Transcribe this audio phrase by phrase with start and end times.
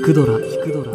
[0.00, 0.38] 聞くドラ。
[0.38, 0.92] 聞くドラ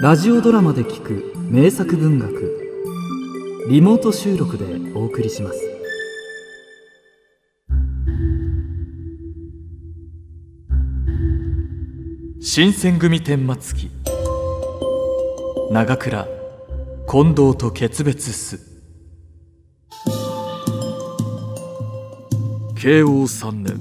[0.00, 1.34] ラジオドラマで聞く。
[1.50, 3.66] 名作文学。
[3.68, 4.64] リモート収録で
[4.94, 5.58] お送りします。
[12.40, 13.90] 新選組天末期。
[15.72, 16.28] 長倉
[17.10, 18.60] 近藤と決別す。
[22.76, 23.80] 慶応三年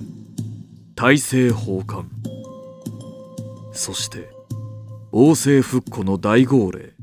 [0.95, 2.30] 大政奉還。
[3.71, 4.29] そして
[5.11, 6.93] 王政復古の大号令。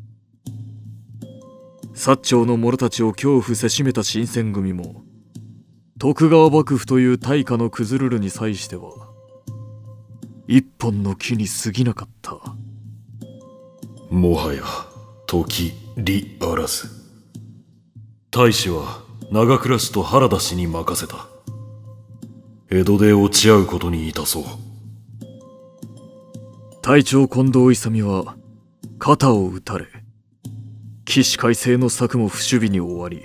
[1.95, 5.03] 薩長の者たちを恐怖せしめた新選組も
[5.99, 8.93] 徳川幕府という大化の崩るるに際しては
[10.47, 12.39] 一本の木に過ぎなかった。
[14.11, 14.63] もはや
[15.27, 16.89] 時利あらず。
[18.31, 21.27] 大使は長倉氏と原田氏に任せた。
[22.71, 24.45] 江戸で落ち合うことにいたそう。
[26.81, 28.37] 隊長近藤勇は
[28.99, 29.87] 肩を撃たれ
[31.05, 33.23] 起死回生の策も不守備に終わり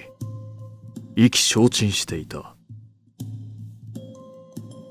[1.16, 2.56] 意気消沈していた。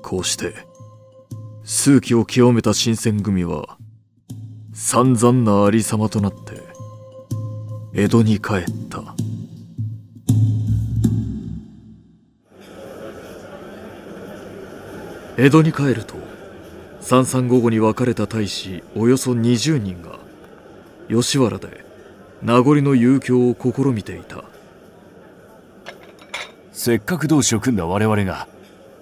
[0.01, 0.53] こうして
[1.63, 3.77] 数奇を極めた新選組は
[4.73, 6.61] 散々なありさまとなって
[7.93, 9.15] 江戸に帰った。
[15.37, 16.32] 江戸に帰ると
[17.03, 20.19] 三三五五に分かれた大使およそ20人が
[21.09, 21.83] 吉原で
[22.41, 24.45] 名残の遊興を試みていた。
[26.71, 28.47] せっかく同志を組んだ我々が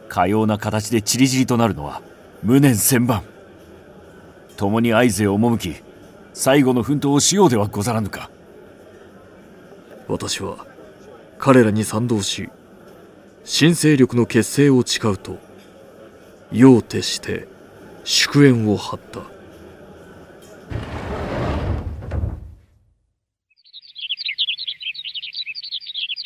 [0.10, 2.02] かような形で散り散りとなるのは
[2.42, 3.22] 無念千万。
[4.58, 5.76] 共に会津へ赴き
[6.34, 8.32] 最後の奮闘をしようではござらぬか。
[10.08, 10.66] 私は
[11.38, 12.50] 彼らに賛同し
[13.44, 15.38] 新勢力の結成を誓うと
[16.52, 17.48] 夜を徹して
[18.04, 19.22] 祝宴を張った。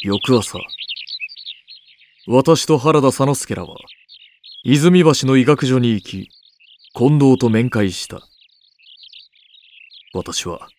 [0.03, 0.59] 翌朝
[2.27, 3.75] 私と原田佐之助らは
[4.63, 6.29] 泉橋の医学所に行き
[6.93, 8.21] 近藤と面会した。
[10.13, 10.69] 私は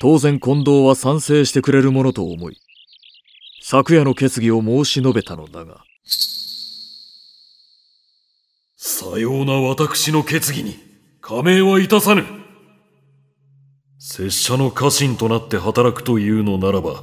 [0.00, 2.56] 当然近藤は賛成してくれるものと思い
[3.62, 5.84] 昨夜の決議を申し述べたのだが
[8.88, 10.78] さような私の決議に
[11.20, 12.24] 加盟はいたさぬ。
[13.98, 17.02] 拙者の家臣となって働くというのならば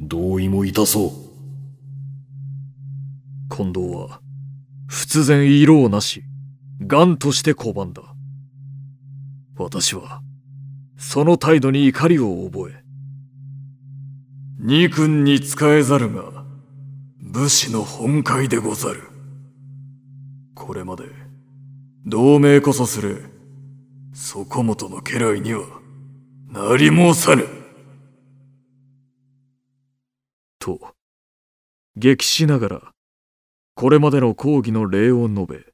[0.00, 1.10] 同意もいたそう。
[3.54, 4.20] 近藤は
[4.88, 6.24] 忽然色をなし
[6.80, 8.02] 癌として拒んだ。
[9.56, 10.22] 私は
[10.98, 12.82] その態度に怒りを覚え
[14.58, 16.44] 二君に仕えざるが
[17.20, 19.15] 武士の本懐でござる。
[20.56, 21.04] これまで
[22.06, 23.16] 同盟こそすれ
[24.14, 25.64] そこもとの家来には
[26.48, 27.46] なり申さぬ。
[30.58, 30.80] と
[31.94, 32.82] 激しながら
[33.74, 35.66] これまでの講義の礼を述べ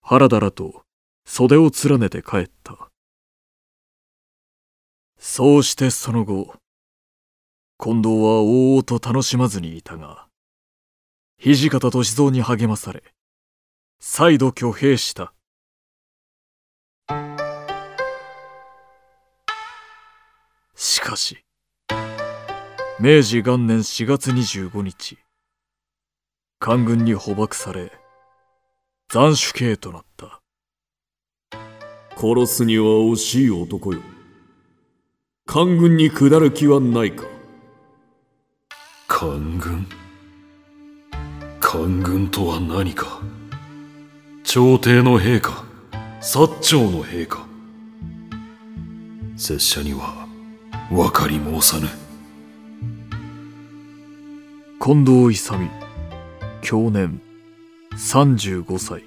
[0.00, 0.82] 原田らと
[1.26, 2.88] 袖を連ねて帰った。
[5.18, 6.54] そうしてその後
[7.78, 10.26] 近藤は大々と楽しまずにいたが
[11.38, 13.02] 土方歳三に励まされ
[14.00, 15.32] 再度挙兵した。
[20.76, 21.44] しかし
[23.00, 25.18] 明治元年4月25日
[26.60, 27.90] 官軍に捕獲され
[29.08, 30.40] 斬首刑となった。
[32.16, 34.00] 殺すには惜しい男よ。
[35.46, 37.24] 官軍に下る気はないか。
[39.06, 39.86] 官軍？
[41.60, 43.20] 官軍とは何か？
[44.50, 45.62] 朝廷の兵か
[46.22, 47.46] 薩長の兵か
[49.36, 50.26] 拙者には
[50.90, 51.86] 分かり申さぬ。
[54.80, 55.70] 近藤勇
[56.62, 57.20] 去年
[57.92, 59.02] 35歳。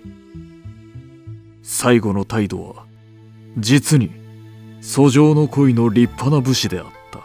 [1.64, 2.86] 最後の態度は
[3.58, 4.12] 実に
[4.80, 7.22] 訴状の恋の立派な武士であった。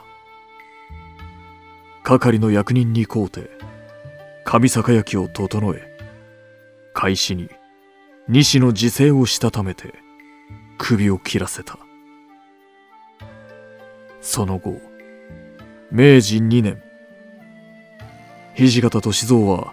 [2.02, 3.50] 係の役人に買うて
[4.46, 5.98] 上坂焼を整え
[6.94, 7.50] 開始に。
[8.28, 9.94] 西の自制をしたためて
[10.78, 11.78] 首を切らせた。
[14.20, 14.80] その後
[15.92, 16.82] 明治2年
[18.56, 19.72] 土方歳三は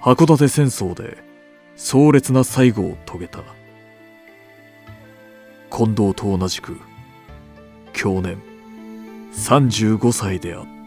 [0.00, 1.18] 函館戦争で
[1.76, 3.44] 壮烈な最後を遂げた。
[5.70, 6.80] 近藤と同じく
[7.92, 8.42] 去年
[9.32, 10.83] 35歳であった。